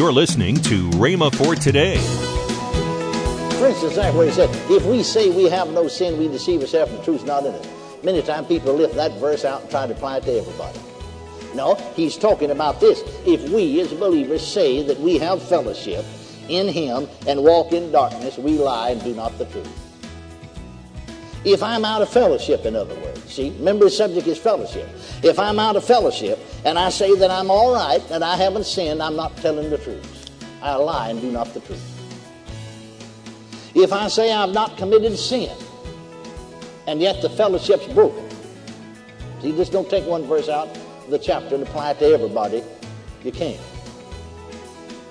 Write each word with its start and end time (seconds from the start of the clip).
You're 0.00 0.12
listening 0.12 0.56
to 0.62 0.88
Rhema 0.92 1.30
for 1.34 1.54
today. 1.54 1.98
For 3.58 3.66
instance, 3.66 3.96
that 3.96 4.14
where 4.14 4.24
he 4.24 4.32
said, 4.32 4.48
if 4.70 4.82
we 4.86 5.02
say 5.02 5.28
we 5.28 5.44
have 5.50 5.68
no 5.72 5.88
sin, 5.88 6.18
we 6.18 6.26
deceive 6.26 6.62
ourselves 6.62 6.90
and 6.90 7.00
the 7.00 7.04
truth's 7.04 7.24
not 7.24 7.44
in 7.44 7.52
us. 7.54 7.68
Many 8.02 8.22
times 8.22 8.48
people 8.48 8.72
lift 8.72 8.94
that 8.94 9.12
verse 9.20 9.44
out 9.44 9.60
and 9.60 9.70
try 9.70 9.86
to 9.86 9.92
apply 9.92 10.16
it 10.16 10.22
to 10.22 10.38
everybody. 10.38 10.78
No, 11.54 11.74
he's 11.96 12.16
talking 12.16 12.50
about 12.50 12.80
this. 12.80 13.02
If 13.26 13.46
we 13.50 13.78
as 13.82 13.92
believers 13.92 14.40
say 14.46 14.82
that 14.84 14.98
we 14.98 15.18
have 15.18 15.42
fellowship 15.42 16.06
in 16.48 16.66
him 16.68 17.06
and 17.26 17.44
walk 17.44 17.74
in 17.74 17.92
darkness, 17.92 18.38
we 18.38 18.52
lie 18.52 18.92
and 18.92 19.04
do 19.04 19.14
not 19.14 19.36
the 19.36 19.44
truth. 19.44 19.89
If 21.44 21.62
I'm 21.62 21.86
out 21.86 22.02
of 22.02 22.10
fellowship, 22.10 22.66
in 22.66 22.76
other 22.76 22.94
words, 22.96 23.32
see, 23.32 23.50
remember 23.58 23.86
the 23.86 23.90
subject 23.90 24.26
is 24.26 24.36
fellowship. 24.36 24.86
If 25.22 25.38
I'm 25.38 25.58
out 25.58 25.74
of 25.74 25.84
fellowship 25.84 26.38
and 26.66 26.78
I 26.78 26.90
say 26.90 27.14
that 27.16 27.30
I'm 27.30 27.50
all 27.50 27.72
right, 27.72 28.06
that 28.08 28.22
I 28.22 28.36
haven't 28.36 28.66
sinned, 28.66 29.02
I'm 29.02 29.16
not 29.16 29.36
telling 29.38 29.70
the 29.70 29.78
truth. 29.78 30.30
I 30.60 30.74
lie 30.74 31.08
and 31.08 31.20
do 31.20 31.30
not 31.30 31.54
the 31.54 31.60
truth. 31.60 31.82
If 33.74 33.92
I 33.92 34.08
say 34.08 34.32
I've 34.32 34.52
not 34.52 34.76
committed 34.76 35.18
sin, 35.18 35.56
and 36.86 37.00
yet 37.00 37.22
the 37.22 37.30
fellowship's 37.30 37.86
broken, 37.86 38.28
see, 39.40 39.52
just 39.52 39.72
don't 39.72 39.88
take 39.88 40.04
one 40.06 40.24
verse 40.24 40.48
out 40.48 40.68
of 40.68 41.10
the 41.10 41.18
chapter 41.18 41.54
and 41.54 41.62
apply 41.62 41.92
it 41.92 42.00
to 42.00 42.06
everybody. 42.06 42.62
You 43.24 43.32
can't. 43.32 43.60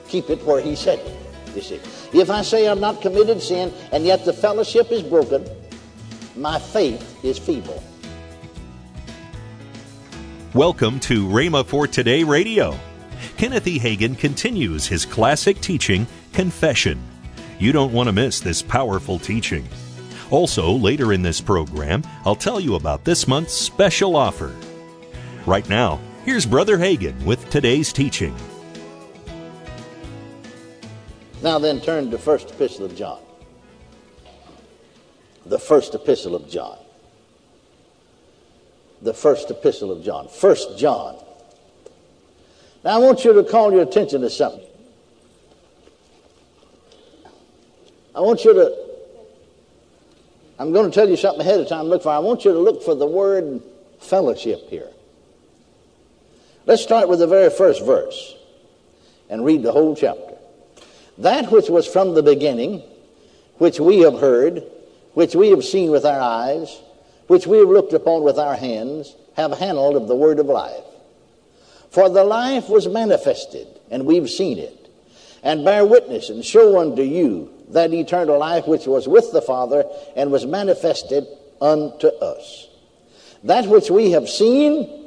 Keep 0.07 0.29
it 0.29 0.43
where 0.43 0.61
he 0.61 0.75
said 0.75 0.99
it, 0.99 1.55
you 1.55 1.61
see. 1.61 1.79
If 2.13 2.29
I 2.29 2.43
say 2.43 2.67
I've 2.67 2.79
not 2.79 3.01
committed 3.01 3.41
sin, 3.41 3.73
and 3.91 4.05
yet 4.05 4.25
the 4.25 4.33
fellowship 4.33 4.91
is 4.91 5.01
broken, 5.01 5.47
my 6.35 6.59
faith 6.59 7.23
is 7.23 7.37
feeble. 7.37 7.83
Welcome 10.53 10.99
to 11.01 11.27
Rhema 11.27 11.65
for 11.65 11.87
Today 11.87 12.23
Radio. 12.23 12.77
Kenneth 13.37 13.67
E. 13.67 13.79
Hagin 13.79 14.17
continues 14.17 14.87
his 14.87 15.05
classic 15.05 15.59
teaching, 15.61 16.07
Confession. 16.33 17.01
You 17.59 17.71
don't 17.71 17.93
want 17.93 18.07
to 18.07 18.13
miss 18.13 18.39
this 18.39 18.61
powerful 18.61 19.19
teaching. 19.19 19.67
Also, 20.31 20.71
later 20.71 21.13
in 21.13 21.21
this 21.21 21.41
program, 21.41 22.03
I'll 22.25 22.35
tell 22.35 22.59
you 22.59 22.75
about 22.75 23.03
this 23.03 23.27
month's 23.27 23.53
special 23.53 24.15
offer. 24.15 24.55
Right 25.45 25.67
now, 25.67 25.99
here's 26.25 26.45
Brother 26.45 26.77
Hagin 26.77 27.21
with 27.23 27.49
today's 27.49 27.91
teaching. 27.91 28.35
Now 31.41 31.57
then, 31.57 31.79
turn 31.79 32.11
to 32.11 32.17
First 32.17 32.51
Epistle 32.51 32.85
of 32.85 32.95
John. 32.95 33.19
The 35.49 35.59
First 35.59 35.95
Epistle 35.95 36.35
of 36.35 36.49
John 36.49 36.77
the 39.01 39.13
first 39.13 39.49
epistle 39.49 39.91
of 39.91 40.03
John, 40.03 40.27
First 40.27 40.77
John. 40.77 41.15
Now 42.83 42.95
I 42.95 42.97
want 42.97 43.23
you 43.23 43.33
to 43.33 43.43
call 43.43 43.71
your 43.71 43.81
attention 43.81 44.21
to 44.21 44.29
something. 44.29 44.65
I 48.15 48.21
want 48.21 48.43
you 48.43 48.53
to, 48.53 48.75
I'm 50.57 50.73
going 50.73 50.89
to 50.89 50.93
tell 50.93 51.07
you 51.07 51.15
something 51.15 51.41
ahead 51.41 51.59
of 51.59 51.69
time. 51.69 51.85
Look 51.85 52.03
for, 52.03 52.09
I 52.09 52.19
want 52.19 52.43
you 52.43 52.51
to 52.51 52.59
look 52.59 52.83
for 52.83 52.95
the 52.95 53.05
word 53.05 53.61
fellowship 53.99 54.69
here. 54.69 54.89
Let's 56.65 56.81
start 56.81 57.07
with 57.07 57.19
the 57.19 57.27
very 57.27 57.49
first 57.49 57.85
verse 57.85 58.35
and 59.29 59.45
read 59.45 59.63
the 59.63 59.71
whole 59.71 59.95
chapter. 59.95 60.35
That 61.17 61.51
which 61.51 61.69
was 61.69 61.87
from 61.87 62.13
the 62.13 62.23
beginning, 62.23 62.81
which 63.57 63.79
we 63.79 63.99
have 63.99 64.19
heard, 64.19 64.63
which 65.13 65.35
we 65.35 65.49
have 65.49 65.63
seen 65.63 65.91
with 65.91 66.05
our 66.05 66.19
eyes, 66.19 66.81
which 67.27 67.47
we 67.47 67.57
have 67.59 67.69
looked 67.69 67.93
upon 67.93 68.23
with 68.23 68.37
our 68.37 68.55
hands, 68.55 69.15
have 69.35 69.57
handled 69.57 69.95
of 69.95 70.07
the 70.07 70.15
word 70.15 70.39
of 70.39 70.47
life. 70.47 70.83
For 71.91 72.09
the 72.09 72.23
life 72.23 72.69
was 72.69 72.87
manifested, 72.87 73.67
and 73.89 74.05
we've 74.05 74.29
seen 74.29 74.57
it, 74.59 74.89
and 75.43 75.65
bear 75.65 75.85
witness 75.85 76.29
and 76.29 76.43
show 76.43 76.79
unto 76.79 77.01
you 77.01 77.51
that 77.69 77.93
eternal 77.93 78.37
life 78.39 78.67
which 78.67 78.85
was 78.85 79.07
with 79.07 79.31
the 79.31 79.41
Father 79.41 79.85
and 80.15 80.31
was 80.31 80.45
manifested 80.45 81.25
unto 81.61 82.07
us. 82.07 82.67
That 83.43 83.67
which 83.67 83.89
we 83.89 84.11
have 84.11 84.29
seen 84.29 85.05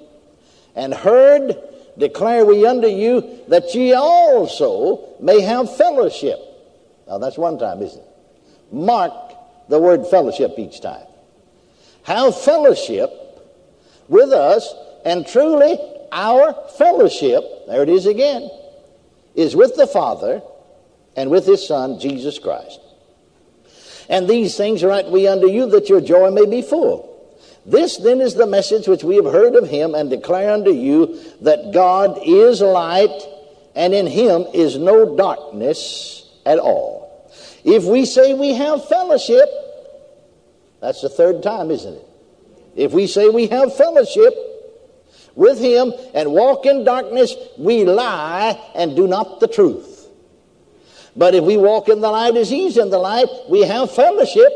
and 0.75 0.95
heard 0.95 1.57
declare 1.99 2.45
we 2.45 2.67
unto 2.67 2.89
you 2.89 3.41
that 3.49 3.75
ye 3.75 3.93
also 3.93 5.17
may 5.21 5.41
have 5.41 5.77
fellowship. 5.77 6.39
Now 7.07 7.19
that's 7.19 7.37
one 7.37 7.59
time, 7.59 7.83
isn't 7.83 8.01
it? 8.01 8.09
Mark 8.73 9.13
the 9.69 9.79
word 9.79 10.07
fellowship 10.07 10.55
each 10.59 10.81
time 10.81 11.07
have 12.05 12.41
fellowship 12.41 13.11
with 14.09 14.33
us, 14.33 14.75
and 15.05 15.27
truly 15.27 15.79
our 16.11 16.55
fellowship, 16.77 17.43
there 17.69 17.83
it 17.83 17.89
is 17.89 18.07
again, 18.07 18.51
is 19.35 19.57
with 19.57 19.77
the 19.77 19.87
Father 19.87 20.43
and 21.17 21.31
with 21.31 21.47
His 21.47 21.67
Son, 21.67 21.99
Jesus 21.99 22.39
Christ. 22.39 22.81
And 24.09 24.29
these 24.29 24.57
things 24.57 24.83
write 24.83 25.11
we 25.11 25.27
unto 25.27 25.49
you 25.49 25.67
that 25.71 25.89
your 25.89 26.01
joy 26.01 26.31
may 26.31 26.45
be 26.45 26.61
full. 26.61 27.09
This 27.65 27.97
then 27.97 28.21
is 28.21 28.35
the 28.35 28.47
message 28.47 28.89
which 28.89 29.05
we 29.05 29.17
have 29.17 29.25
heard 29.25 29.55
of 29.55 29.71
him 29.71 29.95
and 29.95 30.11
declare 30.11 30.53
unto 30.53 30.73
you 30.73 31.21
that 31.43 31.73
God 31.73 32.19
is 32.27 32.61
light 32.61 33.23
and 33.77 33.95
in 33.95 34.09
him 34.09 34.47
is 34.53 34.77
no 34.77 35.17
darkness 35.17 36.29
at 36.45 36.59
all. 36.59 37.02
If 37.65 37.85
we 37.85 38.05
say 38.05 38.35
we 38.35 38.55
have 38.55 38.89
fellowship 38.89 39.49
that's 40.83 41.01
the 41.01 41.09
third 41.09 41.45
time, 41.45 41.71
isn't 41.71 41.95
it? 41.95 42.07
If 42.75 42.93
we 42.93 43.07
say 43.07 43.29
we 43.29 43.47
have 43.47 43.75
fellowship 43.77 44.35
with 45.37 45.61
him 45.61 45.93
and 46.13 46.33
walk 46.33 46.67
in 46.67 46.85
darkness, 46.85 47.35
we 47.57 47.85
lie 47.85 48.61
and 48.75 48.97
do 48.97 49.07
not 49.07 49.39
the 49.39 49.47
truth. 49.47 50.09
But 51.15 51.37
if 51.37 51.45
we 51.45 51.57
walk 51.57 51.89
in 51.89 52.01
the 52.01 52.11
light 52.11 52.37
as 52.37 52.51
he's 52.51 52.77
in 52.77 52.91
the 52.91 52.99
light, 52.99 53.29
we 53.49 53.61
have 53.61 53.95
fellowship. 53.95 54.51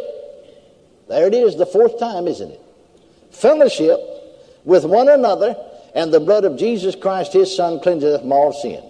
There 1.09 1.28
it 1.28 1.34
is, 1.34 1.56
the 1.56 1.67
fourth 1.67 2.00
time, 2.00 2.27
isn't 2.27 2.50
it? 2.50 2.61
Fellowship 3.31 4.00
with 4.65 4.84
one 4.84 5.09
another, 5.09 5.55
and 5.94 6.12
the 6.12 6.19
blood 6.19 6.44
of 6.44 6.59
Jesus 6.59 6.97
Christ, 6.97 7.34
his 7.34 7.55
Son, 7.55 7.78
cleanseth 7.78 8.23
from 8.23 8.33
all 8.33 8.53
sin. 8.53 8.83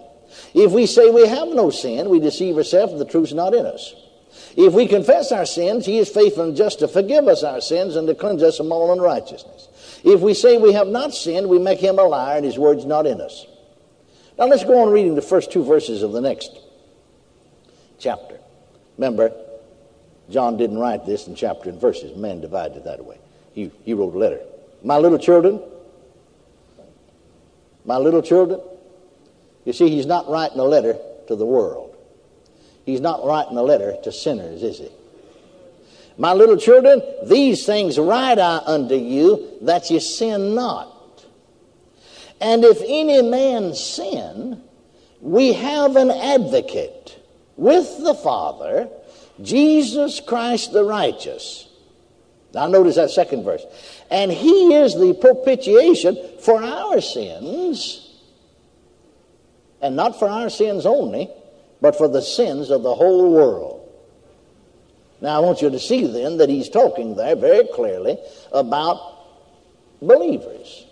If 0.54 0.72
we 0.72 0.86
say 0.86 1.10
we 1.10 1.26
have 1.26 1.48
no 1.48 1.68
sin, 1.68 2.08
we 2.08 2.18
deceive 2.18 2.56
ourselves, 2.56 2.92
and 2.92 3.00
the 3.00 3.04
truth's 3.04 3.34
not 3.34 3.52
in 3.52 3.66
us. 3.66 3.94
If 4.56 4.72
we 4.72 4.86
confess 4.86 5.32
our 5.32 5.46
sins, 5.46 5.86
he 5.86 5.98
is 5.98 6.08
faithful 6.08 6.44
and 6.44 6.56
just 6.56 6.78
to 6.80 6.88
forgive 6.88 7.28
us 7.28 7.42
our 7.42 7.60
sins 7.60 7.96
and 7.96 8.08
to 8.08 8.14
cleanse 8.14 8.42
us 8.42 8.56
from 8.56 8.72
all 8.72 8.92
unrighteousness. 8.92 9.68
If 10.04 10.20
we 10.20 10.34
say 10.34 10.56
we 10.56 10.72
have 10.72 10.88
not 10.88 11.14
sinned, 11.14 11.48
we 11.48 11.58
make 11.58 11.78
him 11.78 11.98
a 11.98 12.04
liar 12.04 12.36
and 12.36 12.44
his 12.44 12.58
word's 12.58 12.84
not 12.84 13.06
in 13.06 13.20
us. 13.20 13.46
Now 14.38 14.46
let's 14.46 14.64
go 14.64 14.82
on 14.82 14.92
reading 14.92 15.14
the 15.14 15.22
first 15.22 15.50
two 15.50 15.64
verses 15.64 16.02
of 16.02 16.12
the 16.12 16.20
next 16.20 16.50
chapter. 17.98 18.38
Remember, 18.98 19.32
John 20.30 20.56
didn't 20.56 20.78
write 20.78 21.06
this 21.06 21.26
in 21.26 21.34
chapter 21.34 21.70
and 21.70 21.80
verses. 21.80 22.16
Man 22.16 22.40
divided 22.40 22.84
that 22.84 23.04
way. 23.04 23.18
He, 23.52 23.70
he 23.84 23.94
wrote 23.94 24.14
a 24.14 24.18
letter. 24.18 24.40
My 24.82 24.98
little 24.98 25.18
children, 25.18 25.60
my 27.84 27.96
little 27.96 28.22
children, 28.22 28.60
you 29.64 29.72
see, 29.72 29.88
he's 29.88 30.06
not 30.06 30.28
writing 30.28 30.58
a 30.58 30.64
letter 30.64 30.96
to 31.28 31.36
the 31.36 31.46
world. 31.46 31.95
He's 32.86 33.00
not 33.00 33.26
writing 33.26 33.58
a 33.58 33.62
letter 33.62 33.96
to 34.04 34.12
sinners, 34.12 34.62
is 34.62 34.78
he? 34.78 34.88
My 36.16 36.32
little 36.32 36.56
children, 36.56 37.02
these 37.24 37.66
things 37.66 37.98
write 37.98 38.38
I 38.38 38.58
unto 38.64 38.94
you 38.94 39.58
that 39.62 39.90
ye 39.90 39.98
sin 39.98 40.54
not. 40.54 41.24
And 42.40 42.64
if 42.64 42.80
any 42.86 43.22
man 43.22 43.74
sin, 43.74 44.62
we 45.20 45.52
have 45.52 45.96
an 45.96 46.10
advocate 46.10 47.18
with 47.56 47.98
the 48.02 48.14
Father, 48.14 48.88
Jesus 49.42 50.20
Christ 50.20 50.72
the 50.72 50.84
righteous. 50.84 51.68
Now 52.54 52.68
notice 52.68 52.94
that 52.94 53.10
second 53.10 53.44
verse. 53.44 53.64
And 54.10 54.30
he 54.30 54.74
is 54.74 54.94
the 54.94 55.12
propitiation 55.14 56.16
for 56.40 56.62
our 56.62 57.00
sins, 57.00 58.22
and 59.82 59.96
not 59.96 60.18
for 60.18 60.28
our 60.28 60.48
sins 60.48 60.86
only, 60.86 61.28
but 61.86 61.94
for 61.94 62.08
the 62.08 62.20
sins 62.20 62.70
of 62.70 62.82
the 62.82 62.92
whole 62.92 63.32
world. 63.32 63.88
Now, 65.20 65.36
I 65.36 65.38
want 65.38 65.62
you 65.62 65.70
to 65.70 65.78
see 65.78 66.04
then 66.04 66.38
that 66.38 66.48
he's 66.48 66.68
talking 66.68 67.14
there 67.14 67.36
very 67.36 67.64
clearly 67.72 68.18
about 68.50 68.98
believers. 70.02 70.84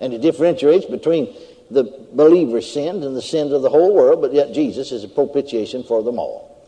And 0.00 0.12
he 0.12 0.20
differentiates 0.20 0.86
between 0.86 1.36
the 1.72 2.06
believer's 2.12 2.72
sins 2.72 3.04
and 3.04 3.16
the 3.16 3.20
sins 3.20 3.50
of 3.50 3.62
the 3.62 3.68
whole 3.68 3.92
world, 3.92 4.20
but 4.20 4.32
yet 4.32 4.52
Jesus 4.52 4.92
is 4.92 5.02
a 5.02 5.08
propitiation 5.08 5.82
for 5.82 6.04
them 6.04 6.20
all. 6.20 6.64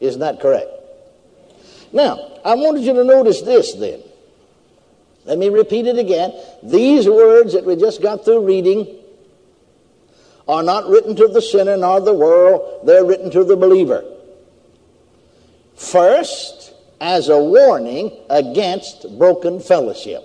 Isn't 0.00 0.20
that 0.20 0.40
correct? 0.40 0.70
Now, 1.92 2.40
I 2.42 2.54
wanted 2.54 2.84
you 2.84 2.94
to 2.94 3.04
notice 3.04 3.42
this 3.42 3.74
then. 3.74 4.00
Let 5.26 5.36
me 5.36 5.50
repeat 5.50 5.86
it 5.86 5.98
again. 5.98 6.32
These 6.62 7.06
words 7.06 7.52
that 7.52 7.66
we 7.66 7.76
just 7.76 8.00
got 8.00 8.24
through 8.24 8.46
reading 8.46 9.01
are 10.52 10.62
not 10.62 10.86
written 10.86 11.16
to 11.16 11.28
the 11.28 11.40
sinner 11.40 11.78
nor 11.78 12.00
the 12.00 12.12
world, 12.12 12.86
they're 12.86 13.04
written 13.04 13.30
to 13.30 13.42
the 13.42 13.56
believer. 13.56 14.04
First, 15.74 16.74
as 17.00 17.30
a 17.30 17.38
warning 17.38 18.12
against 18.28 19.18
broken 19.18 19.58
fellowship. 19.58 20.22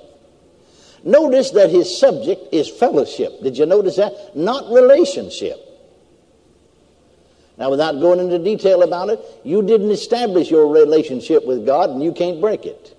Notice 1.04 1.52
that 1.52 1.72
his 1.72 1.98
subject 1.98 2.54
is 2.54 2.68
fellowship. 2.70 3.42
Did 3.42 3.58
you 3.58 3.66
notice 3.66 3.96
that? 3.96 4.36
Not 4.36 4.72
relationship. 4.72 5.64
Now, 7.58 7.72
without 7.72 7.94
going 7.94 8.20
into 8.20 8.38
detail 8.38 8.84
about 8.84 9.10
it, 9.10 9.20
you 9.44 9.64
didn't 9.64 9.90
establish 9.90 10.52
your 10.52 10.68
relationship 10.68 11.48
with 11.48 11.66
God 11.66 11.90
and 11.90 12.04
you 12.04 12.12
can't 12.12 12.40
break 12.42 12.66
it. 12.66 12.96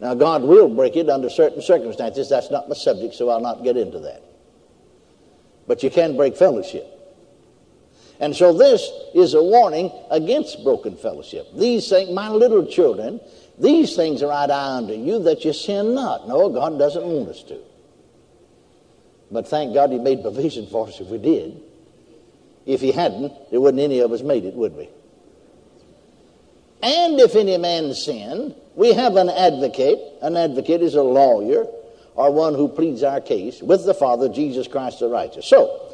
Now, 0.00 0.14
God 0.14 0.44
will 0.44 0.68
break 0.68 0.96
it 0.96 1.10
under 1.10 1.28
certain 1.28 1.60
circumstances. 1.60 2.28
That's 2.28 2.50
not 2.50 2.68
my 2.68 2.76
subject, 2.76 3.14
so 3.14 3.28
I'll 3.30 3.40
not 3.40 3.64
get 3.64 3.76
into 3.76 3.98
that. 3.98 4.22
But 5.68 5.84
you 5.84 5.90
can 5.90 6.16
break 6.16 6.36
fellowship. 6.36 6.86
And 8.18 8.34
so 8.34 8.52
this 8.52 8.90
is 9.14 9.34
a 9.34 9.42
warning 9.42 9.92
against 10.10 10.64
broken 10.64 10.96
fellowship. 10.96 11.46
These 11.54 11.88
things, 11.88 12.10
my 12.10 12.30
little 12.30 12.66
children, 12.66 13.20
these 13.58 13.94
things 13.94 14.22
are 14.22 14.32
I 14.32 14.46
unto 14.50 14.94
you 14.94 15.20
that 15.20 15.44
you 15.44 15.52
sin 15.52 15.94
not. 15.94 16.26
No, 16.26 16.48
God 16.48 16.78
doesn't 16.78 17.04
want 17.04 17.28
us 17.28 17.42
to. 17.44 17.60
But 19.30 19.46
thank 19.46 19.74
God 19.74 19.90
He 19.90 19.98
made 19.98 20.22
provision 20.22 20.66
for 20.66 20.88
us 20.88 20.98
if 21.00 21.08
we 21.08 21.18
did. 21.18 21.60
If 22.66 22.80
He 22.80 22.90
hadn't, 22.90 23.32
there 23.50 23.60
wouldn't 23.60 23.82
any 23.82 24.00
of 24.00 24.10
us 24.10 24.22
made 24.22 24.44
it, 24.44 24.54
would 24.54 24.74
we? 24.74 24.88
And 26.82 27.20
if 27.20 27.36
any 27.36 27.56
man 27.58 27.92
sin, 27.94 28.54
we 28.74 28.94
have 28.94 29.16
an 29.16 29.28
advocate. 29.28 29.98
An 30.22 30.36
advocate 30.36 30.82
is 30.82 30.94
a 30.94 31.02
lawyer 31.02 31.66
or 32.18 32.32
one 32.32 32.52
who 32.52 32.66
pleads 32.66 33.04
our 33.04 33.20
case 33.20 33.62
with 33.62 33.86
the 33.86 33.94
Father, 33.94 34.28
Jesus 34.28 34.66
Christ 34.66 34.98
the 34.98 35.08
righteous. 35.08 35.46
So, 35.46 35.92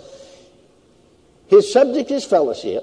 his 1.48 1.70
subject 1.70 2.10
is 2.10 2.24
fellowship. 2.24 2.82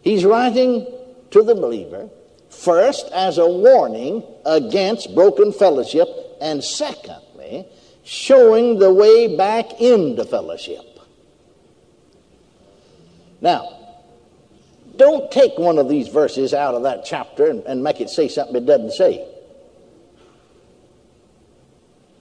He's 0.00 0.24
writing 0.24 0.86
to 1.32 1.42
the 1.42 1.56
believer, 1.56 2.08
first 2.48 3.08
as 3.12 3.38
a 3.38 3.46
warning 3.46 4.22
against 4.46 5.16
broken 5.16 5.52
fellowship, 5.52 6.06
and 6.40 6.62
secondly, 6.62 7.66
showing 8.04 8.78
the 8.78 8.94
way 8.94 9.36
back 9.36 9.80
into 9.80 10.24
fellowship. 10.24 11.00
Now, 13.40 13.76
don't 14.94 15.28
take 15.32 15.58
one 15.58 15.78
of 15.78 15.88
these 15.88 16.06
verses 16.06 16.54
out 16.54 16.76
of 16.76 16.84
that 16.84 17.04
chapter 17.04 17.46
and, 17.46 17.64
and 17.64 17.82
make 17.82 18.00
it 18.00 18.10
say 18.10 18.28
something 18.28 18.54
it 18.54 18.66
doesn't 18.66 18.92
say. 18.92 19.26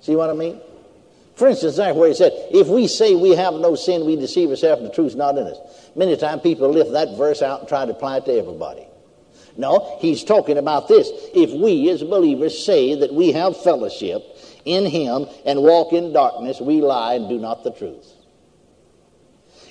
See 0.01 0.15
what 0.15 0.29
I 0.29 0.33
mean? 0.33 0.61
For 1.35 1.47
instance, 1.47 1.77
that's 1.77 1.95
where 1.95 2.09
he 2.09 2.15
said, 2.15 2.33
if 2.51 2.67
we 2.67 2.87
say 2.87 3.15
we 3.15 3.31
have 3.31 3.53
no 3.53 3.75
sin, 3.75 4.05
we 4.05 4.17
deceive 4.17 4.49
ourselves 4.49 4.81
and 4.81 4.91
the 4.91 4.93
truth's 4.93 5.15
not 5.15 5.37
in 5.37 5.47
us. 5.47 5.57
Many 5.95 6.17
times 6.17 6.41
people 6.41 6.69
lift 6.69 6.91
that 6.91 7.17
verse 7.17 7.41
out 7.41 7.61
and 7.61 7.69
try 7.69 7.85
to 7.85 7.91
apply 7.91 8.17
it 8.17 8.25
to 8.25 8.33
everybody. 8.33 8.85
No, 9.55 9.97
he's 9.99 10.23
talking 10.23 10.57
about 10.57 10.87
this. 10.87 11.09
If 11.33 11.51
we 11.51 11.89
as 11.89 12.03
believers 12.03 12.65
say 12.65 12.95
that 12.95 13.13
we 13.13 13.31
have 13.31 13.61
fellowship 13.61 14.21
in 14.65 14.85
him 14.85 15.27
and 15.45 15.61
walk 15.61 15.93
in 15.93 16.13
darkness, 16.13 16.59
we 16.59 16.81
lie 16.81 17.15
and 17.15 17.29
do 17.29 17.37
not 17.39 17.63
the 17.63 17.71
truth. 17.71 18.13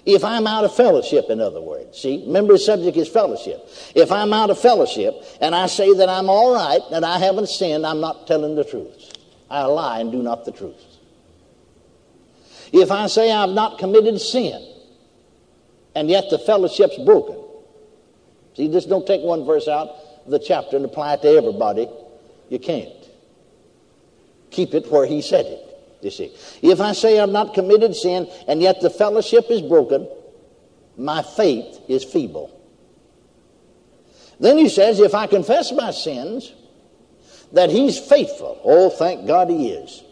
If 0.06 0.24
I'm 0.24 0.46
out 0.46 0.64
of 0.64 0.74
fellowship, 0.74 1.26
in 1.28 1.40
other 1.40 1.60
words, 1.60 2.00
see, 2.00 2.24
remember 2.26 2.54
the 2.54 2.58
subject 2.58 2.96
is 2.96 3.08
fellowship. 3.08 3.68
If 3.94 4.10
I'm 4.10 4.32
out 4.32 4.48
of 4.48 4.58
fellowship 4.58 5.22
and 5.40 5.54
I 5.54 5.66
say 5.66 5.92
that 5.92 6.08
I'm 6.08 6.30
all 6.30 6.54
right, 6.54 6.80
that 6.90 7.04
I 7.04 7.18
haven't 7.18 7.50
sinned, 7.50 7.86
I'm 7.86 8.00
not 8.00 8.26
telling 8.26 8.54
the 8.54 8.64
truth. 8.64 9.17
I 9.50 9.64
lie 9.64 10.00
and 10.00 10.12
do 10.12 10.22
not 10.22 10.44
the 10.44 10.52
truth. 10.52 10.84
If 12.72 12.90
I 12.90 13.06
say 13.06 13.32
I've 13.32 13.50
not 13.50 13.78
committed 13.78 14.20
sin, 14.20 14.74
and 15.94 16.10
yet 16.10 16.30
the 16.30 16.38
fellowship's 16.38 16.98
broken, 16.98 17.42
see, 18.54 18.68
just 18.68 18.88
don't 18.88 19.06
take 19.06 19.22
one 19.22 19.44
verse 19.44 19.68
out 19.68 19.88
of 20.24 20.30
the 20.30 20.38
chapter 20.38 20.76
and 20.76 20.84
apply 20.84 21.14
it 21.14 21.22
to 21.22 21.28
everybody. 21.28 21.88
You 22.50 22.58
can't. 22.58 22.92
Keep 24.50 24.74
it 24.74 24.90
where 24.90 25.06
he 25.06 25.22
said 25.22 25.46
it. 25.46 25.64
You 26.02 26.10
see, 26.10 26.32
if 26.62 26.80
I 26.80 26.92
say 26.92 27.18
I've 27.18 27.30
not 27.30 27.54
committed 27.54 27.96
sin 27.96 28.28
and 28.46 28.62
yet 28.62 28.80
the 28.80 28.90
fellowship 28.90 29.46
is 29.50 29.62
broken, 29.62 30.08
my 30.96 31.22
faith 31.22 31.80
is 31.88 32.04
feeble. 32.04 32.54
Then 34.40 34.58
he 34.58 34.68
says, 34.68 35.00
if 35.00 35.14
I 35.14 35.26
confess 35.26 35.72
my 35.72 35.90
sins, 35.90 36.52
that 37.52 37.70
he's 37.70 37.98
faithful. 37.98 38.60
Oh, 38.64 38.90
thank 38.90 39.26
God 39.26 39.50
he 39.50 39.70
is. 39.70 40.02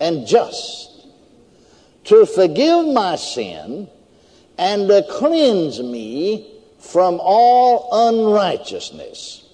And 0.00 0.26
just 0.26 1.06
to 2.04 2.26
forgive 2.26 2.86
my 2.86 3.16
sin 3.16 3.88
and 4.58 4.88
to 4.88 5.04
cleanse 5.10 5.80
me 5.80 6.52
from 6.78 7.18
all 7.20 7.88
unrighteousness. 8.08 9.44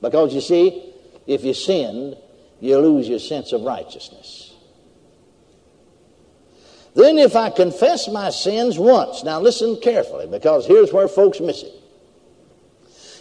Because 0.00 0.34
you 0.34 0.40
see, 0.40 0.92
if 1.26 1.44
you 1.44 1.54
sinned, 1.54 2.16
you 2.60 2.78
lose 2.78 3.08
your 3.08 3.18
sense 3.18 3.52
of 3.52 3.62
righteousness. 3.62 4.54
Then, 6.94 7.18
if 7.18 7.36
I 7.36 7.50
confess 7.50 8.08
my 8.08 8.30
sins 8.30 8.78
once, 8.78 9.22
now 9.22 9.38
listen 9.38 9.78
carefully 9.82 10.26
because 10.26 10.66
here's 10.66 10.94
where 10.94 11.08
folks 11.08 11.40
miss 11.40 11.62
it. 11.62 11.74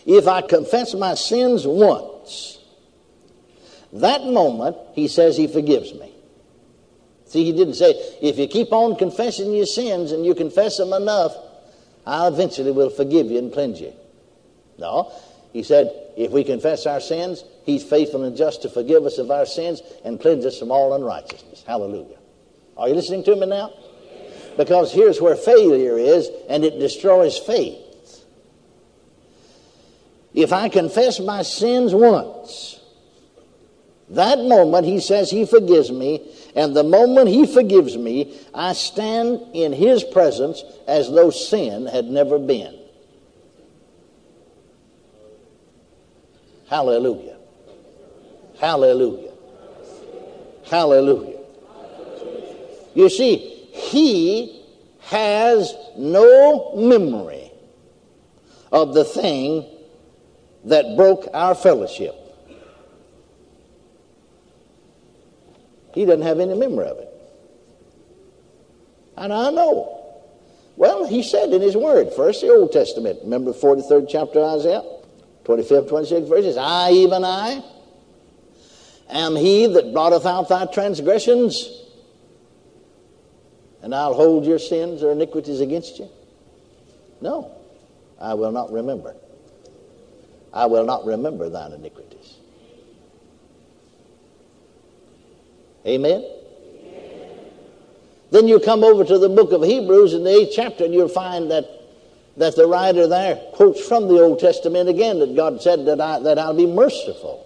If 0.06 0.27
I 0.29 0.41
confess 0.41 0.94
my 0.94 1.15
sins 1.15 1.67
once, 1.67 2.59
that 4.01 4.24
moment, 4.25 4.77
he 4.94 5.07
says 5.07 5.38
he 5.38 5.47
forgives 5.47 5.94
me. 5.94 6.12
See, 7.25 7.44
he 7.44 7.51
didn't 7.51 7.75
say, 7.75 7.92
if 8.21 8.38
you 8.38 8.47
keep 8.47 8.71
on 8.71 8.95
confessing 8.95 9.53
your 9.53 9.65
sins 9.65 10.12
and 10.12 10.25
you 10.25 10.36
confess 10.36 10.77
them 10.77 10.94
enough, 10.94 11.36
I 12.06 12.27
eventually 12.27 12.71
will 12.71 12.89
forgive 12.89 13.31
you 13.31 13.39
and 13.39 13.51
cleanse 13.51 13.81
you. 13.81 13.94
No, 14.77 15.12
he 15.53 15.63
said, 15.63 15.92
if 16.18 16.31
we 16.31 16.44
confess 16.44 16.86
our 16.86 17.00
sins, 17.00 17.44
he's 17.65 17.83
faithful 17.83 18.24
and 18.24 18.38
just 18.38 18.62
to 18.62 18.69
forgive 18.69 19.06
us 19.06 19.18
of 19.18 19.31
our 19.31 19.45
sins 19.45 19.81
and 20.03 20.19
cleanse 20.19 20.45
us 20.45 20.59
from 20.59 20.71
all 20.71 20.94
unrighteousness. 20.94 21.63
Hallelujah. 21.65 22.18
Are 22.77 22.89
you 22.89 22.94
listening 22.94 23.24
to 23.24 23.36
me 23.36 23.48
now? 23.48 23.71
Because 24.57 24.91
here's 24.91 25.21
where 25.21 25.36
failure 25.36 25.98
is, 25.98 26.30
and 26.48 26.63
it 26.63 26.80
destroys 26.80 27.38
faith. 27.38 27.77
If 30.33 30.51
I 30.51 30.69
confess 30.69 31.19
my 31.19 31.41
sins 31.41 31.94
once, 31.94 32.75
that 34.15 34.39
moment 34.39 34.85
he 34.85 35.00
says 35.00 35.29
he 35.29 35.45
forgives 35.45 35.91
me, 35.91 36.21
and 36.56 36.75
the 36.75 36.83
moment 36.83 37.27
he 37.29 37.45
forgives 37.45 37.97
me, 37.97 38.38
I 38.53 38.73
stand 38.73 39.41
in 39.53 39.73
his 39.73 40.03
presence 40.03 40.63
as 40.88 41.12
though 41.12 41.29
sin 41.29 41.85
had 41.85 42.06
never 42.06 42.39
been. 42.39 42.77
Hallelujah. 46.67 47.38
Hallelujah. 48.59 49.31
Hallelujah. 50.65 51.39
You 52.95 53.09
see, 53.09 53.38
he 53.71 54.63
has 55.01 55.75
no 55.98 56.74
memory 56.75 57.51
of 58.72 58.93
the 58.93 59.03
thing 59.03 59.65
that 60.63 60.95
broke 60.95 61.27
our 61.34 61.53
fellowship. 61.53 62.25
He 65.96 66.06
doesn't 66.06 66.22
have 66.22 66.40
any 66.40 66.54
memory 66.54 66.88
of 66.88 66.98
it. 67.00 67.10
And 69.18 69.34
I 69.34 69.50
know. 69.50 69.92
Well, 70.75 71.08
he 71.08 71.24
said 71.24 71.54
in 71.54 71.62
his 71.62 71.75
word, 71.75 72.12
first 72.14 72.42
the 72.42 72.50
Old 72.50 72.74
Testament, 72.74 73.20
remember 73.24 73.54
the 73.54 73.58
43rd 73.58 74.08
chapter 74.10 74.40
of 74.40 74.60
Isaiah, 74.60 74.84
25th, 75.46 75.90
26th 75.90 76.28
verses, 76.28 76.58
I, 76.58 76.92
even 76.92 77.24
I, 77.24 77.64
am 79.10 79.38
he 79.38 79.68
that 79.68 79.94
blotteth 79.94 80.25
out 80.25 80.50
thy 80.50 80.66
transgressions 80.66 81.84
and 83.86 83.94
I'll 83.94 84.16
hold 84.16 84.46
your 84.46 84.58
sins 84.58 85.04
or 85.04 85.12
iniquities 85.12 85.62
against 85.62 86.00
you? 86.00 86.10
No, 87.22 87.52
I 88.20 88.34
will 88.34 88.52
not 88.52 88.72
remember. 88.72 89.16
I 90.52 90.66
will 90.66 90.86
not 90.86 91.06
remember 91.06 91.50
thine 91.50 91.72
iniquities. 91.72 92.38
Amen? 95.86 96.25
Then 98.32 98.48
you 98.48 98.60
come 98.60 98.84
over 98.84 99.04
to 99.04 99.18
the 99.18 99.30
book 99.30 99.51
of 99.51 99.63
Hebrews 99.63 100.13
in 100.13 100.24
the 100.24 100.32
eighth 100.32 100.54
chapter, 100.56 100.86
and 100.86 100.94
you'll 100.94 101.08
find 101.08 101.51
that, 101.51 101.65
that 102.38 102.56
the 102.56 102.68
writer 102.68 103.08
there 103.08 103.36
quotes 103.54 103.86
from 103.88 104.08
the 104.08 104.22
Old 104.22 104.39
Testament 104.39 104.89
again 104.89 105.20
that 105.20 105.36
God 105.36 105.62
said 105.62 105.86
that, 105.86 106.01
I, 106.01 106.20
that 106.20 106.39
I'll 106.39 106.56
be 106.56 106.65
merciful 106.65 107.46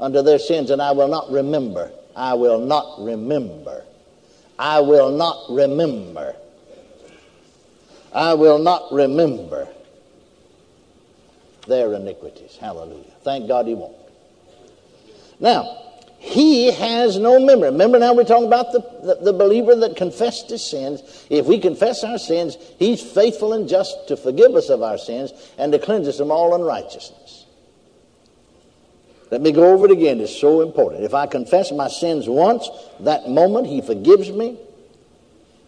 unto 0.00 0.22
their 0.22 0.38
sins, 0.38 0.70
and 0.70 0.80
I 0.80 0.92
will 0.92 1.08
not 1.08 1.30
remember. 1.30 1.92
I 2.16 2.34
will 2.34 2.58
not 2.58 2.96
remember 2.98 3.84
I 4.60 4.80
will 4.80 5.10
not 5.10 5.46
remember. 5.48 6.36
I 8.12 8.34
will 8.34 8.58
not 8.58 8.92
remember 8.92 9.66
their 11.66 11.94
iniquities. 11.94 12.58
Hallelujah. 12.60 13.10
Thank 13.22 13.48
God 13.48 13.66
he 13.66 13.74
won't. 13.74 13.96
Now, 15.40 15.89
he 16.20 16.70
has 16.70 17.18
no 17.18 17.40
memory. 17.40 17.70
Remember 17.70 17.98
now 17.98 18.12
we're 18.12 18.24
talking 18.24 18.46
about 18.46 18.72
the, 18.72 18.80
the, 18.80 19.24
the, 19.24 19.32
believer 19.32 19.74
that 19.74 19.96
confessed 19.96 20.50
his 20.50 20.62
sins. 20.62 21.02
If 21.30 21.46
we 21.46 21.58
confess 21.58 22.04
our 22.04 22.18
sins, 22.18 22.58
he's 22.78 23.00
faithful 23.00 23.54
and 23.54 23.66
just 23.66 24.06
to 24.08 24.18
forgive 24.18 24.54
us 24.54 24.68
of 24.68 24.82
our 24.82 24.98
sins 24.98 25.32
and 25.56 25.72
to 25.72 25.78
cleanse 25.78 26.06
us 26.06 26.18
from 26.18 26.30
all 26.30 26.54
unrighteousness. 26.54 27.46
Let 29.30 29.40
me 29.40 29.50
go 29.50 29.72
over 29.72 29.86
it 29.86 29.92
again. 29.92 30.20
It's 30.20 30.38
so 30.38 30.60
important. 30.60 31.04
If 31.04 31.14
I 31.14 31.26
confess 31.26 31.72
my 31.72 31.88
sins 31.88 32.28
once, 32.28 32.68
that 33.00 33.30
moment 33.30 33.66
He 33.66 33.80
forgives 33.80 34.30
me. 34.30 34.58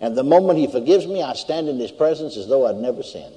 And 0.02 0.14
the 0.14 0.22
moment 0.22 0.58
He 0.58 0.66
forgives 0.66 1.06
me, 1.06 1.22
I 1.22 1.32
stand 1.32 1.70
in 1.70 1.78
His 1.78 1.92
presence 1.92 2.36
as 2.36 2.46
though 2.46 2.66
I'd 2.66 2.76
never 2.76 3.02
sinned. 3.02 3.36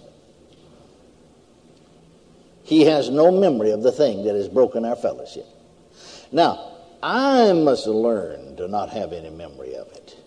He 2.63 2.81
has 2.81 3.09
no 3.09 3.31
memory 3.31 3.71
of 3.71 3.83
the 3.83 3.93
thing 3.93 4.25
that 4.25 4.35
has 4.35 4.49
broken 4.49 4.83
our 4.83 4.97
fellowship. 4.97 5.45
Now, 6.33 6.74
I 7.07 7.53
must 7.53 7.85
learn 7.85 8.55
to 8.55 8.67
not 8.67 8.89
have 8.89 9.13
any 9.13 9.29
memory 9.29 9.75
of 9.75 9.87
it. 9.91 10.17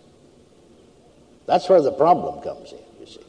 That's 1.45 1.67
where 1.67 1.81
the 1.81 1.91
problem 1.91 2.41
comes 2.41 2.71
in, 2.71 2.79
you 3.01 3.05
see. 3.05 3.19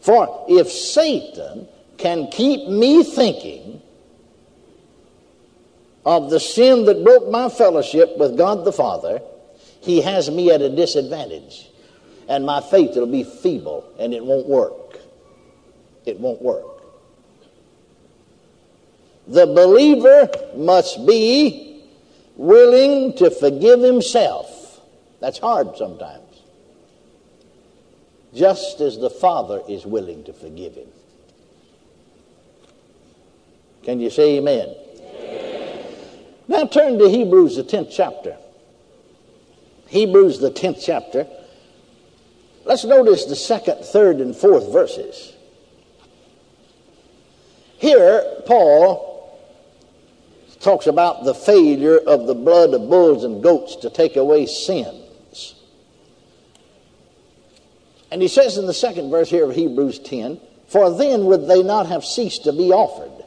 For 0.00 0.44
if 0.48 0.72
Satan 0.72 1.68
can 1.96 2.32
keep 2.32 2.68
me 2.68 3.04
thinking 3.04 3.80
of 6.04 6.30
the 6.30 6.40
sin 6.40 6.84
that 6.86 7.04
broke 7.04 7.30
my 7.30 7.48
fellowship 7.48 8.18
with 8.18 8.36
God 8.36 8.64
the 8.64 8.72
Father, 8.72 9.22
he 9.80 10.00
has 10.00 10.28
me 10.28 10.50
at 10.50 10.60
a 10.60 10.74
disadvantage. 10.74 11.68
And 12.28 12.44
my 12.44 12.60
faith 12.60 12.96
will 12.96 13.06
be 13.06 13.22
feeble 13.22 13.88
and 14.00 14.12
it 14.12 14.24
won't 14.24 14.48
work. 14.48 14.98
It 16.06 16.18
won't 16.18 16.42
work. 16.42 16.64
The 19.28 19.46
believer 19.46 20.28
must 20.56 21.06
be 21.06 21.67
willing 22.38 23.12
to 23.16 23.30
forgive 23.30 23.80
himself. 23.80 24.80
That's 25.20 25.38
hard 25.38 25.76
sometimes. 25.76 26.22
Just 28.32 28.80
as 28.80 28.98
the 28.98 29.10
Father 29.10 29.60
is 29.68 29.84
willing 29.84 30.24
to 30.24 30.32
forgive 30.32 30.74
him. 30.74 30.88
Can 33.82 34.00
you 34.00 34.10
say 34.10 34.36
amen? 34.38 34.74
amen? 35.14 35.94
Now 36.46 36.64
turn 36.66 36.98
to 36.98 37.08
Hebrews, 37.08 37.56
the 37.56 37.64
10th 37.64 37.90
chapter. 37.90 38.36
Hebrews, 39.88 40.38
the 40.38 40.50
10th 40.50 40.82
chapter. 40.84 41.26
Let's 42.64 42.84
notice 42.84 43.24
the 43.24 43.36
second, 43.36 43.78
third, 43.82 44.20
and 44.20 44.36
fourth 44.36 44.70
verses. 44.70 45.32
Here, 47.78 48.42
Paul 48.46 49.07
talks 50.60 50.86
about 50.86 51.24
the 51.24 51.34
failure 51.34 51.98
of 51.98 52.26
the 52.26 52.34
blood 52.34 52.74
of 52.74 52.88
bulls 52.88 53.24
and 53.24 53.42
goats 53.42 53.76
to 53.76 53.90
take 53.90 54.16
away 54.16 54.46
sins. 54.46 55.54
And 58.10 58.22
he 58.22 58.28
says 58.28 58.56
in 58.56 58.66
the 58.66 58.74
second 58.74 59.10
verse 59.10 59.30
here 59.30 59.48
of 59.48 59.54
Hebrews 59.54 59.98
10 60.00 60.40
For 60.68 60.96
then 60.96 61.26
would 61.26 61.46
they 61.46 61.62
not 61.62 61.86
have 61.86 62.04
ceased 62.04 62.44
to 62.44 62.52
be 62.52 62.72
offered, 62.72 63.24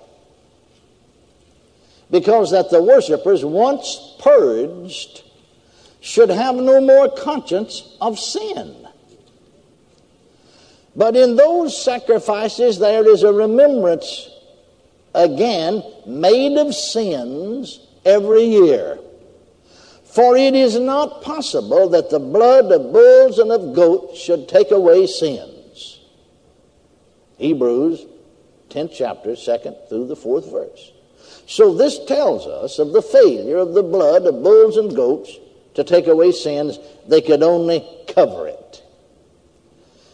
because 2.10 2.52
that 2.52 2.70
the 2.70 2.82
worshippers, 2.82 3.46
once 3.46 4.16
purged, 4.20 5.24
should 6.02 6.30
have 6.30 6.56
no 6.56 6.82
more 6.82 7.10
conscience 7.10 7.96
of 8.02 8.20
sin. 8.20 8.76
But 10.96 11.16
in 11.16 11.36
those 11.36 11.82
sacrifices, 11.82 12.80
there 12.80 13.08
is 13.08 13.24
a 13.24 13.32
remembrance 13.32 14.30
again 15.14 15.84
made 16.06 16.58
of 16.58 16.74
sins 16.74 17.80
every 18.06 18.44
year. 18.44 19.00
For 20.06 20.36
it 20.36 20.56
is 20.56 20.78
not 20.78 21.22
possible 21.22 21.90
that 21.90 22.10
the 22.10 22.20
blood 22.20 22.72
of 22.72 22.92
bulls 22.92 23.40
and 23.40 23.52
of 23.52 23.74
goats 23.74 24.20
should 24.20 24.50
take 24.50 24.72
away 24.72 25.08
sins. 25.08 26.00
Hebrews 27.38 28.06
10th 28.72 28.94
chapter, 28.94 29.32
2nd 29.32 29.90
through 29.90 30.08
the 30.08 30.16
4th 30.16 30.52
verse. 30.52 30.92
So 31.46 31.74
this 31.74 32.04
tells 32.06 32.48
us 32.48 32.80
of 32.80 32.94
the 32.94 33.02
failure 33.02 33.58
of 33.58 33.74
the 33.74 33.84
blood 33.84 34.26
of 34.26 34.42
bulls 34.42 34.78
and 34.78 34.96
goats 34.96 35.38
to 35.74 35.84
take 35.84 36.08
away 36.08 36.32
sins. 36.32 36.80
They 37.08 37.22
could 37.22 37.44
only 37.44 37.86
cover 38.08 38.48
it. 38.48 38.84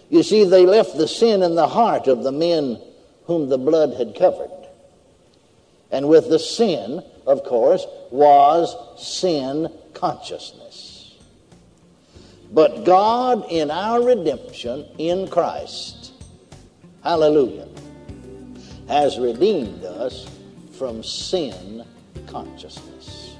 You 0.09 0.23
see, 0.23 0.45
they 0.45 0.65
left 0.65 0.97
the 0.97 1.07
sin 1.07 1.43
in 1.43 1.55
the 1.55 1.67
heart 1.67 2.07
of 2.07 2.23
the 2.23 2.31
men 2.31 2.81
whom 3.25 3.49
the 3.49 3.57
blood 3.57 3.93
had 3.93 4.15
covered. 4.15 4.56
And 5.91 6.09
with 6.09 6.29
the 6.29 6.39
sin, 6.39 7.01
of 7.25 7.43
course, 7.43 7.85
was 8.11 8.75
sin 8.97 9.69
consciousness. 9.93 11.15
But 12.51 12.85
God, 12.85 13.45
in 13.49 13.71
our 13.71 14.01
redemption 14.01 14.85
in 14.97 15.27
Christ, 15.27 16.13
hallelujah, 17.03 17.67
has 18.87 19.19
redeemed 19.19 19.83
us 19.83 20.29
from 20.77 21.03
sin 21.03 21.83
consciousness. 22.27 23.35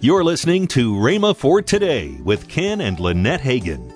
You're 0.00 0.24
listening 0.24 0.66
to 0.68 0.94
Rhema 0.94 1.36
for 1.36 1.62
Today 1.62 2.18
with 2.22 2.48
Ken 2.48 2.80
and 2.80 2.98
Lynette 3.00 3.40
Hagin. 3.40 3.92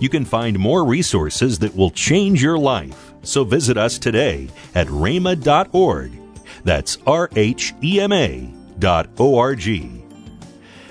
You 0.00 0.08
can 0.08 0.24
find 0.24 0.58
more 0.58 0.84
resources 0.84 1.58
that 1.60 1.76
will 1.76 1.90
change 1.90 2.42
your 2.42 2.58
life 2.58 3.11
so 3.22 3.44
visit 3.44 3.76
us 3.76 3.98
today 3.98 4.48
at 4.74 4.86
rhema.org. 4.88 6.12
That's 6.64 6.98
R 7.06 7.28
H 7.34 7.74
E 7.82 8.00
M 8.00 8.12
A 8.12 8.52
dot 8.78 9.08
O 9.18 9.38
R 9.38 9.54
G. 9.54 10.02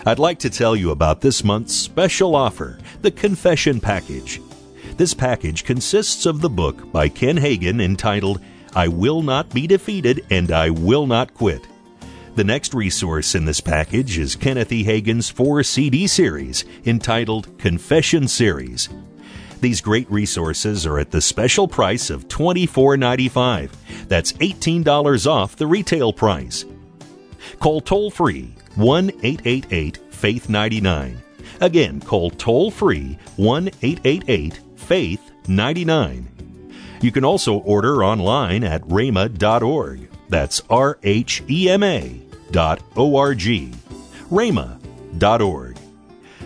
I'd 0.05 0.19
like 0.19 0.39
to 0.39 0.49
tell 0.49 0.75
you 0.75 0.91
about 0.91 1.21
this 1.21 1.43
month's 1.43 1.75
special 1.75 2.35
offer, 2.35 2.79
the 3.01 3.11
Confession 3.11 3.79
Package. 3.79 4.41
This 4.97 5.13
package 5.13 5.63
consists 5.63 6.25
of 6.25 6.41
the 6.41 6.49
book 6.49 6.91
by 6.91 7.07
Ken 7.07 7.37
Hagin 7.37 7.81
entitled 7.81 8.41
I 8.75 8.87
Will 8.87 9.21
Not 9.21 9.49
Be 9.53 9.67
Defeated 9.67 10.25
and 10.29 10.51
I 10.51 10.69
Will 10.69 11.05
Not 11.05 11.33
Quit. 11.33 11.67
The 12.35 12.43
next 12.43 12.73
resource 12.73 13.35
in 13.35 13.45
this 13.45 13.59
package 13.59 14.17
is 14.17 14.35
Kenneth 14.35 14.71
E. 14.71 14.85
Hagin's 14.85 15.29
four 15.29 15.63
CD 15.63 16.07
series 16.07 16.65
entitled 16.85 17.57
Confession 17.59 18.27
Series. 18.27 18.89
These 19.61 19.79
great 19.81 20.09
resources 20.11 20.87
are 20.87 20.97
at 20.97 21.11
the 21.11 21.21
special 21.21 21.67
price 21.67 22.09
of 22.09 22.27
$24.95. 22.27 23.69
That's 24.07 24.33
$18 24.33 25.27
off 25.27 25.55
the 25.55 25.67
retail 25.67 26.11
price. 26.11 26.65
Call 27.59 27.79
toll 27.79 28.09
free 28.09 28.55
1 28.75 29.09
888 29.23 29.97
Faith 30.09 30.49
99. 30.49 31.21
Again, 31.61 31.99
call 32.01 32.31
toll 32.31 32.71
free 32.71 33.17
1 33.37 33.67
888 33.81 34.59
Faith 34.75 35.31
99. 35.47 36.27
You 37.01 37.11
can 37.11 37.23
also 37.23 37.57
order 37.59 38.03
online 38.03 38.63
at 38.63 38.81
rhema.org. 38.83 40.09
That's 40.29 40.61
R 40.69 40.97
H 41.03 41.43
E 41.49 41.69
M 41.69 41.83
A 41.83 42.21
dot 42.51 42.81
O 42.95 43.15
R 43.15 43.35
G. 43.35 43.71
rhema.org. 44.29 45.77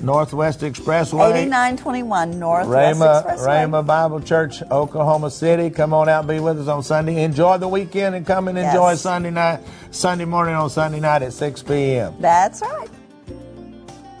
Northwest 0.00 0.60
Expressway. 0.60 1.30
8921 1.30 2.38
Northwest 2.38 3.00
Rhema, 3.00 3.24
Expressway. 3.24 3.70
Rhema 3.70 3.86
Bible 3.86 4.20
Church, 4.20 4.62
Oklahoma 4.70 5.30
City. 5.30 5.70
Come 5.70 5.92
on 5.92 6.08
out 6.08 6.20
and 6.20 6.28
be 6.28 6.40
with 6.40 6.60
us 6.60 6.68
on 6.68 6.82
Sunday. 6.82 7.22
Enjoy 7.22 7.58
the 7.58 7.68
weekend 7.68 8.14
and 8.14 8.26
come 8.26 8.48
and 8.48 8.56
enjoy 8.58 8.90
yes. 8.90 9.02
Sunday 9.02 9.30
night, 9.30 9.60
Sunday 9.90 10.24
morning 10.24 10.54
on 10.54 10.70
Sunday 10.70 11.00
night 11.00 11.22
at 11.22 11.32
6 11.32 11.62
p.m. 11.64 12.14
That's 12.20 12.62
right. 12.62 12.88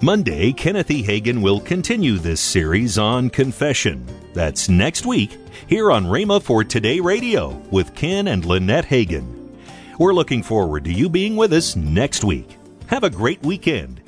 Monday, 0.00 0.52
Kenneth 0.52 0.90
E. 0.90 1.02
Hagin 1.02 1.42
will 1.42 1.60
continue 1.60 2.18
this 2.18 2.40
series 2.40 2.98
on 2.98 3.30
confession. 3.30 4.06
That's 4.32 4.68
next 4.68 5.06
week 5.06 5.36
here 5.66 5.90
on 5.90 6.04
Rhema 6.06 6.40
for 6.40 6.62
Today 6.62 7.00
Radio 7.00 7.50
with 7.70 7.94
Ken 7.94 8.28
and 8.28 8.44
Lynette 8.44 8.86
Hagin. 8.86 9.56
We're 9.98 10.14
looking 10.14 10.44
forward 10.44 10.84
to 10.84 10.92
you 10.92 11.08
being 11.08 11.34
with 11.34 11.52
us 11.52 11.74
next 11.74 12.22
week. 12.22 12.56
Have 12.86 13.02
a 13.02 13.10
great 13.10 13.42
weekend 13.42 14.00